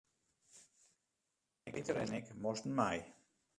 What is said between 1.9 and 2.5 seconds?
en ik